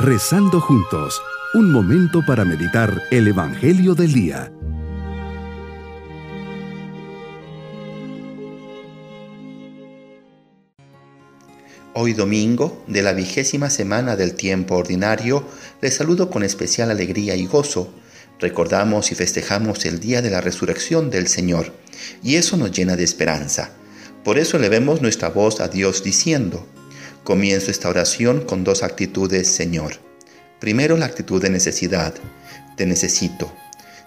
Rezando 0.00 0.60
juntos, 0.60 1.20
un 1.54 1.72
momento 1.72 2.24
para 2.24 2.44
meditar 2.44 3.02
el 3.10 3.26
Evangelio 3.26 3.96
del 3.96 4.12
Día. 4.12 4.52
Hoy 11.94 12.12
domingo 12.12 12.84
de 12.86 13.02
la 13.02 13.12
vigésima 13.12 13.70
semana 13.70 14.14
del 14.14 14.34
tiempo 14.34 14.76
ordinario, 14.76 15.42
les 15.80 15.96
saludo 15.96 16.30
con 16.30 16.44
especial 16.44 16.92
alegría 16.92 17.34
y 17.34 17.46
gozo. 17.46 17.92
Recordamos 18.38 19.10
y 19.10 19.16
festejamos 19.16 19.84
el 19.84 19.98
día 19.98 20.22
de 20.22 20.30
la 20.30 20.40
resurrección 20.40 21.10
del 21.10 21.26
Señor, 21.26 21.72
y 22.22 22.36
eso 22.36 22.56
nos 22.56 22.70
llena 22.70 22.94
de 22.94 23.02
esperanza. 23.02 23.72
Por 24.22 24.38
eso 24.38 24.58
elevemos 24.58 25.02
nuestra 25.02 25.28
voz 25.30 25.58
a 25.60 25.66
Dios 25.66 26.04
diciendo, 26.04 26.68
Comienzo 27.28 27.70
esta 27.70 27.90
oración 27.90 28.40
con 28.46 28.64
dos 28.64 28.82
actitudes, 28.82 29.48
Señor. 29.48 29.96
Primero 30.60 30.96
la 30.96 31.04
actitud 31.04 31.42
de 31.42 31.50
necesidad. 31.50 32.14
Te 32.74 32.86
necesito. 32.86 33.52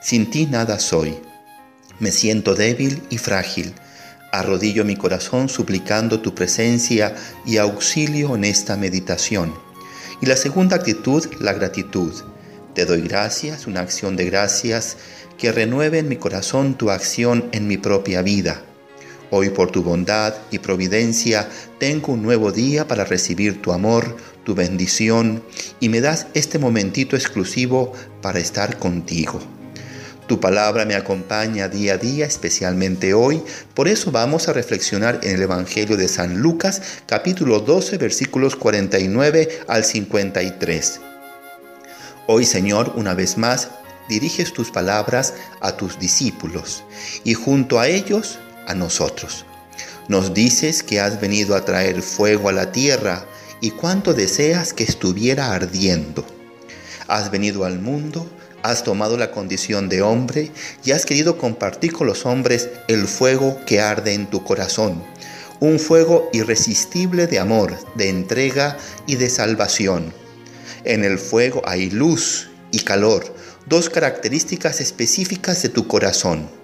Sin 0.02 0.32
ti 0.32 0.48
nada 0.48 0.80
soy. 0.80 1.20
Me 2.00 2.12
siento 2.12 2.56
débil 2.56 3.04
y 3.12 3.20
frágil. 3.20 3.76
Arrodillo 4.32 4.86
mi 4.86 4.96
corazón 4.96 5.50
suplicando 5.50 6.22
tu 6.22 6.34
presencia 6.34 7.16
y 7.46 7.58
auxilio 7.58 8.36
en 8.36 8.44
esta 8.44 8.76
meditación. 8.76 9.54
Y 10.20 10.26
la 10.26 10.36
segunda 10.36 10.78
actitud, 10.78 11.24
la 11.40 11.54
gratitud. 11.54 12.24
Te 12.74 12.86
doy 12.86 13.02
gracias, 13.02 13.68
una 13.68 13.82
acción 13.82 14.16
de 14.16 14.26
gracias 14.26 14.98
que 15.38 15.52
renueve 15.52 16.00
en 16.00 16.10
mi 16.10 16.16
corazón 16.16 16.74
tu 16.74 16.90
acción 16.90 17.50
en 17.52 17.68
mi 17.68 17.78
propia 17.78 18.24
vida. 18.24 18.64
Hoy 19.34 19.50
por 19.50 19.72
tu 19.72 19.82
bondad 19.82 20.36
y 20.52 20.60
providencia 20.60 21.48
tengo 21.80 22.12
un 22.12 22.22
nuevo 22.22 22.52
día 22.52 22.86
para 22.86 23.06
recibir 23.06 23.62
tu 23.62 23.72
amor, 23.72 24.18
tu 24.44 24.56
bendición 24.56 25.42
y 25.80 25.88
me 25.88 26.02
das 26.02 26.28
este 26.34 26.60
momentito 26.60 27.16
exclusivo 27.16 27.94
para 28.22 28.40
estar 28.40 28.78
contigo. 28.78 29.40
Tu 30.28 30.42
palabra 30.42 30.84
me 30.84 30.96
acompaña 30.96 31.70
día 31.70 31.94
a 31.94 31.98
día, 31.98 32.26
especialmente 32.26 33.14
hoy. 33.14 33.42
Por 33.74 33.88
eso 33.88 34.12
vamos 34.12 34.50
a 34.50 34.54
reflexionar 34.54 35.22
en 35.24 35.36
el 35.36 35.44
Evangelio 35.44 35.96
de 35.96 36.10
San 36.10 36.42
Lucas, 36.42 36.82
capítulo 37.06 37.62
12, 37.62 37.98
versículos 37.98 38.58
49 38.58 39.62
al 39.70 39.86
53. 39.86 41.00
Hoy, 42.28 42.46
Señor, 42.46 42.94
una 42.98 43.14
vez 43.14 43.38
más, 43.38 43.70
diriges 44.10 44.52
tus 44.52 44.72
palabras 44.72 45.34
a 45.62 45.78
tus 45.78 45.98
discípulos 46.00 46.84
y 47.24 47.34
junto 47.34 47.80
a 47.80 47.88
ellos 47.88 48.38
nosotros. 48.76 49.46
Nos 50.08 50.34
dices 50.34 50.84
que 50.84 51.00
has 51.00 51.22
venido 51.22 51.56
a 51.56 51.64
traer 51.64 52.02
fuego 52.02 52.50
a 52.50 52.52
la 52.52 52.72
tierra 52.72 53.26
y 53.62 53.72
cuánto 53.72 54.14
deseas 54.14 54.74
que 54.74 54.84
estuviera 54.84 55.54
ardiendo. 55.54 56.26
Has 57.08 57.32
venido 57.32 57.64
al 57.64 57.80
mundo, 57.80 58.30
has 58.64 58.84
tomado 58.84 59.18
la 59.18 59.32
condición 59.32 59.90
de 59.90 60.02
hombre 60.02 60.52
y 60.84 60.92
has 60.92 61.06
querido 61.06 61.38
compartir 61.38 61.94
con 61.94 62.08
los 62.08 62.26
hombres 62.26 62.70
el 62.88 63.08
fuego 63.08 63.60
que 63.66 63.80
arde 63.80 64.14
en 64.14 64.28
tu 64.28 64.44
corazón, 64.44 65.04
un 65.60 65.80
fuego 65.80 66.30
irresistible 66.34 67.28
de 67.28 67.40
amor, 67.40 67.78
de 67.96 68.10
entrega 68.10 68.78
y 69.06 69.16
de 69.16 69.30
salvación. 69.30 70.14
En 70.84 71.04
el 71.04 71.20
fuego 71.20 71.62
hay 71.66 71.90
luz 71.90 72.50
y 72.72 72.80
calor, 72.80 73.34
dos 73.68 73.90
características 73.90 74.82
específicas 74.82 75.62
de 75.62 75.70
tu 75.70 75.88
corazón 75.88 76.61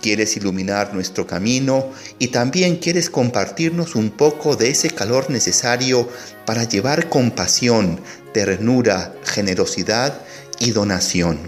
quieres 0.00 0.36
iluminar 0.36 0.94
nuestro 0.94 1.26
camino 1.26 1.90
y 2.18 2.28
también 2.28 2.76
quieres 2.76 3.10
compartirnos 3.10 3.94
un 3.94 4.10
poco 4.10 4.56
de 4.56 4.70
ese 4.70 4.90
calor 4.90 5.30
necesario 5.30 6.08
para 6.46 6.64
llevar 6.64 7.08
compasión, 7.08 8.00
ternura, 8.32 9.14
generosidad 9.24 10.20
y 10.58 10.72
donación. 10.72 11.38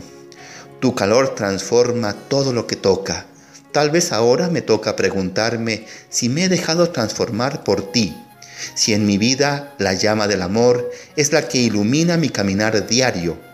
Tu 0.81 0.95
calor 0.95 1.35
transforma 1.35 2.13
todo 2.13 2.53
lo 2.53 2.67
que 2.67 2.77
toca. 2.77 3.27
Tal 3.73 3.91
vez 3.91 4.13
ahora 4.13 4.49
me 4.49 4.63
toca 4.63 4.97
preguntarme 4.97 5.87
si 6.09 6.29
me 6.29 6.45
he 6.45 6.49
dejado 6.49 6.91
transformar 6.91 7.65
por 7.65 7.91
ti, 7.91 8.15
si 8.75 8.93
en 8.93 9.07
mi 9.07 9.19
vida 9.19 9.75
la 9.79 9.95
llama 9.95 10.29
del 10.29 10.43
amor 10.43 10.91
es 11.17 11.33
la 11.33 11.49
que 11.49 11.59
ilumina 11.59 12.17
mi 12.17 12.29
caminar 12.29 12.87
diario 12.87 13.52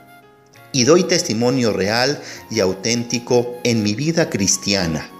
y 0.72 0.84
doy 0.84 1.04
testimonio 1.04 1.72
real 1.72 2.22
y 2.50 2.60
auténtico 2.60 3.58
en 3.64 3.82
mi 3.82 3.94
vida 3.94 4.30
cristiana. 4.30 5.10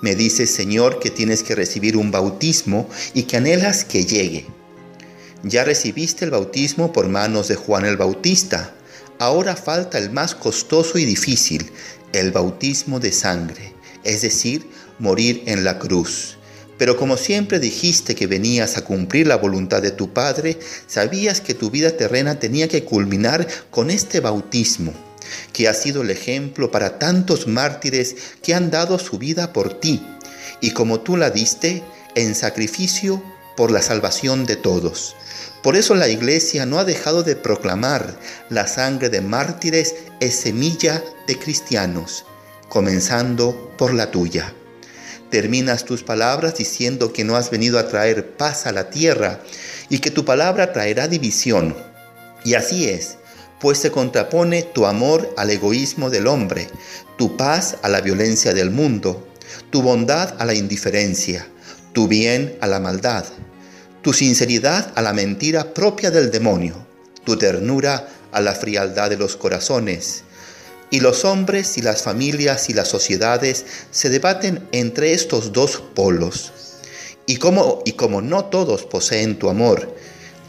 Me 0.00 0.14
dices, 0.14 0.50
Señor, 0.50 1.00
que 1.00 1.10
tienes 1.10 1.42
que 1.42 1.54
recibir 1.54 1.96
un 1.96 2.10
bautismo 2.10 2.88
y 3.14 3.22
que 3.22 3.38
anhelas 3.38 3.84
que 3.84 4.04
llegue. 4.04 4.46
Ya 5.42 5.64
recibiste 5.64 6.24
el 6.24 6.30
bautismo 6.30 6.92
por 6.92 7.08
manos 7.08 7.48
de 7.48 7.54
Juan 7.54 7.84
el 7.84 7.96
Bautista. 7.96 8.74
Ahora 9.18 9.56
falta 9.56 9.98
el 9.98 10.10
más 10.10 10.34
costoso 10.34 10.98
y 10.98 11.04
difícil, 11.04 11.70
el 12.12 12.32
bautismo 12.32 13.00
de 13.00 13.12
sangre, 13.12 13.74
es 14.04 14.22
decir, 14.22 14.68
morir 14.98 15.42
en 15.46 15.64
la 15.64 15.78
cruz. 15.78 16.38
Pero 16.84 16.98
como 16.98 17.16
siempre 17.16 17.60
dijiste 17.60 18.14
que 18.14 18.26
venías 18.26 18.76
a 18.76 18.84
cumplir 18.84 19.26
la 19.26 19.38
voluntad 19.38 19.80
de 19.80 19.90
tu 19.90 20.12
Padre, 20.12 20.58
sabías 20.86 21.40
que 21.40 21.54
tu 21.54 21.70
vida 21.70 21.92
terrena 21.92 22.38
tenía 22.38 22.68
que 22.68 22.84
culminar 22.84 23.48
con 23.70 23.88
este 23.88 24.20
bautismo, 24.20 24.92
que 25.54 25.66
ha 25.66 25.72
sido 25.72 26.02
el 26.02 26.10
ejemplo 26.10 26.70
para 26.70 26.98
tantos 26.98 27.46
mártires 27.46 28.16
que 28.42 28.52
han 28.52 28.70
dado 28.70 28.98
su 28.98 29.16
vida 29.16 29.50
por 29.54 29.80
ti, 29.80 30.06
y 30.60 30.72
como 30.72 31.00
tú 31.00 31.16
la 31.16 31.30
diste, 31.30 31.82
en 32.16 32.34
sacrificio 32.34 33.22
por 33.56 33.70
la 33.70 33.80
salvación 33.80 34.44
de 34.44 34.56
todos. 34.56 35.16
Por 35.62 35.76
eso 35.76 35.94
la 35.94 36.08
iglesia 36.10 36.66
no 36.66 36.78
ha 36.78 36.84
dejado 36.84 37.22
de 37.22 37.34
proclamar 37.34 38.14
la 38.50 38.66
sangre 38.66 39.08
de 39.08 39.22
mártires 39.22 39.94
es 40.20 40.34
semilla 40.34 41.02
de 41.26 41.38
cristianos, 41.38 42.26
comenzando 42.68 43.72
por 43.78 43.94
la 43.94 44.10
tuya. 44.10 44.52
Terminas 45.34 45.84
tus 45.84 46.04
palabras 46.04 46.54
diciendo 46.54 47.12
que 47.12 47.24
no 47.24 47.34
has 47.34 47.50
venido 47.50 47.80
a 47.80 47.88
traer 47.88 48.36
paz 48.36 48.68
a 48.68 48.72
la 48.72 48.88
tierra 48.88 49.40
y 49.88 49.98
que 49.98 50.12
tu 50.12 50.24
palabra 50.24 50.72
traerá 50.72 51.08
división. 51.08 51.74
Y 52.44 52.54
así 52.54 52.88
es, 52.88 53.16
pues 53.60 53.78
se 53.78 53.90
contrapone 53.90 54.62
tu 54.62 54.86
amor 54.86 55.34
al 55.36 55.50
egoísmo 55.50 56.08
del 56.08 56.28
hombre, 56.28 56.68
tu 57.18 57.36
paz 57.36 57.78
a 57.82 57.88
la 57.88 58.00
violencia 58.00 58.54
del 58.54 58.70
mundo, 58.70 59.26
tu 59.70 59.82
bondad 59.82 60.40
a 60.40 60.44
la 60.44 60.54
indiferencia, 60.54 61.48
tu 61.92 62.06
bien 62.06 62.56
a 62.60 62.68
la 62.68 62.78
maldad, 62.78 63.24
tu 64.02 64.12
sinceridad 64.12 64.92
a 64.94 65.02
la 65.02 65.12
mentira 65.12 65.74
propia 65.74 66.12
del 66.12 66.30
demonio, 66.30 66.86
tu 67.24 67.36
ternura 67.36 68.08
a 68.30 68.40
la 68.40 68.54
frialdad 68.54 69.10
de 69.10 69.16
los 69.16 69.34
corazones, 69.36 70.22
y 70.94 71.00
los 71.00 71.24
hombres 71.24 71.76
y 71.76 71.82
las 71.82 72.04
familias 72.04 72.70
y 72.70 72.72
las 72.72 72.86
sociedades 72.86 73.66
se 73.90 74.10
debaten 74.10 74.64
entre 74.70 75.12
estos 75.12 75.52
dos 75.52 75.82
polos. 75.92 76.52
Y 77.26 77.38
como, 77.38 77.82
y 77.84 77.94
como 77.94 78.22
no 78.22 78.44
todos 78.44 78.84
poseen 78.84 79.36
tu 79.36 79.48
amor 79.48 79.92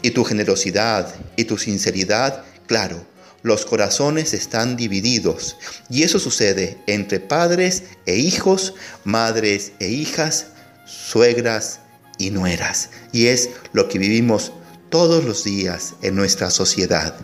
y 0.02 0.12
tu 0.12 0.22
generosidad 0.22 1.12
y 1.34 1.46
tu 1.46 1.58
sinceridad, 1.58 2.44
claro, 2.68 3.04
los 3.42 3.66
corazones 3.66 4.34
están 4.34 4.76
divididos. 4.76 5.56
Y 5.90 6.04
eso 6.04 6.20
sucede 6.20 6.78
entre 6.86 7.18
padres 7.18 7.82
e 8.06 8.14
hijos, 8.14 8.74
madres 9.02 9.72
e 9.80 9.88
hijas, 9.88 10.46
suegras 10.86 11.80
y 12.18 12.30
nueras. 12.30 12.90
Y 13.10 13.26
es 13.26 13.50
lo 13.72 13.88
que 13.88 13.98
vivimos 13.98 14.52
todos 14.90 15.24
los 15.24 15.42
días 15.42 15.94
en 16.02 16.14
nuestra 16.14 16.50
sociedad. 16.50 17.16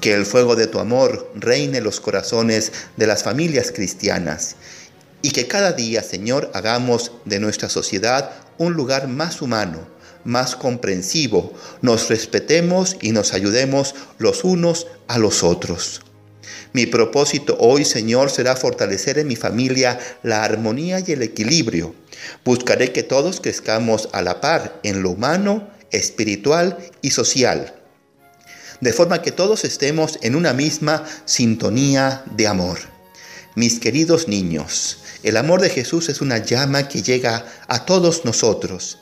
Que 0.00 0.14
el 0.14 0.26
fuego 0.26 0.56
de 0.56 0.66
tu 0.66 0.78
amor 0.78 1.30
reine 1.34 1.78
en 1.78 1.84
los 1.84 2.00
corazones 2.00 2.72
de 2.96 3.06
las 3.06 3.22
familias 3.22 3.72
cristianas 3.72 4.56
y 5.26 5.30
que 5.30 5.48
cada 5.48 5.72
día, 5.72 6.02
Señor, 6.02 6.50
hagamos 6.54 7.12
de 7.24 7.40
nuestra 7.40 7.68
sociedad 7.68 8.30
un 8.58 8.74
lugar 8.74 9.08
más 9.08 9.42
humano, 9.42 9.88
más 10.24 10.54
comprensivo, 10.54 11.52
nos 11.82 12.08
respetemos 12.08 12.96
y 13.00 13.12
nos 13.12 13.32
ayudemos 13.32 13.94
los 14.18 14.44
unos 14.44 14.86
a 15.08 15.18
los 15.18 15.42
otros. 15.42 16.02
Mi 16.72 16.86
propósito 16.86 17.56
hoy, 17.58 17.84
Señor, 17.84 18.30
será 18.30 18.54
fortalecer 18.54 19.18
en 19.18 19.26
mi 19.26 19.34
familia 19.34 19.98
la 20.22 20.44
armonía 20.44 21.02
y 21.04 21.10
el 21.10 21.22
equilibrio. 21.22 21.94
Buscaré 22.44 22.92
que 22.92 23.02
todos 23.02 23.40
crezcamos 23.40 24.08
a 24.12 24.22
la 24.22 24.40
par 24.40 24.78
en 24.82 25.02
lo 25.02 25.10
humano, 25.10 25.68
espiritual 25.90 26.78
y 27.02 27.10
social 27.10 27.74
de 28.80 28.92
forma 28.92 29.22
que 29.22 29.32
todos 29.32 29.64
estemos 29.64 30.18
en 30.22 30.36
una 30.36 30.52
misma 30.52 31.04
sintonía 31.24 32.22
de 32.36 32.46
amor. 32.46 32.78
Mis 33.54 33.80
queridos 33.80 34.28
niños, 34.28 34.98
el 35.22 35.36
amor 35.36 35.60
de 35.60 35.70
Jesús 35.70 36.08
es 36.08 36.20
una 36.20 36.38
llama 36.38 36.88
que 36.88 37.02
llega 37.02 37.46
a 37.68 37.86
todos 37.86 38.24
nosotros. 38.24 38.98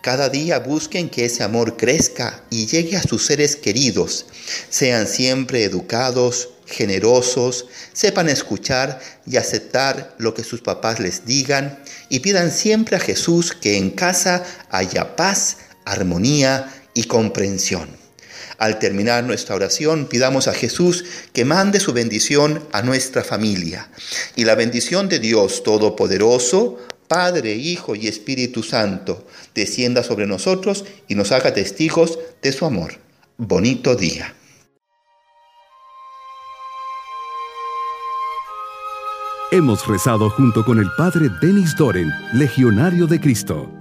Cada 0.00 0.30
día 0.30 0.60
busquen 0.60 1.10
que 1.10 1.26
ese 1.26 1.42
amor 1.42 1.76
crezca 1.76 2.42
y 2.48 2.66
llegue 2.66 2.96
a 2.96 3.02
sus 3.02 3.26
seres 3.26 3.56
queridos. 3.56 4.26
Sean 4.70 5.06
siempre 5.06 5.64
educados, 5.64 6.50
generosos, 6.64 7.66
sepan 7.92 8.30
escuchar 8.30 9.00
y 9.26 9.36
aceptar 9.36 10.14
lo 10.18 10.32
que 10.32 10.44
sus 10.44 10.62
papás 10.62 11.00
les 11.00 11.26
digan 11.26 11.82
y 12.08 12.20
pidan 12.20 12.50
siempre 12.50 12.96
a 12.96 13.00
Jesús 13.00 13.52
que 13.52 13.76
en 13.76 13.90
casa 13.90 14.42
haya 14.70 15.16
paz, 15.16 15.58
armonía 15.84 16.72
y 16.94 17.04
comprensión. 17.04 17.99
Al 18.60 18.78
terminar 18.78 19.24
nuestra 19.24 19.54
oración, 19.54 20.04
pidamos 20.04 20.46
a 20.46 20.52
Jesús 20.52 21.06
que 21.32 21.46
mande 21.46 21.80
su 21.80 21.94
bendición 21.94 22.62
a 22.72 22.82
nuestra 22.82 23.24
familia. 23.24 23.88
Y 24.36 24.44
la 24.44 24.54
bendición 24.54 25.08
de 25.08 25.18
Dios 25.18 25.62
Todopoderoso, 25.62 26.76
Padre, 27.08 27.54
Hijo 27.54 27.94
y 27.94 28.06
Espíritu 28.06 28.62
Santo, 28.62 29.26
descienda 29.54 30.02
sobre 30.02 30.26
nosotros 30.26 30.84
y 31.08 31.14
nos 31.14 31.32
haga 31.32 31.54
testigos 31.54 32.18
de 32.42 32.52
su 32.52 32.66
amor. 32.66 32.98
Bonito 33.38 33.96
día. 33.96 34.34
Hemos 39.52 39.86
rezado 39.86 40.28
junto 40.28 40.66
con 40.66 40.78
el 40.78 40.88
Padre 40.98 41.30
Denis 41.40 41.74
Doren, 41.76 42.12
Legionario 42.34 43.06
de 43.06 43.20
Cristo. 43.20 43.79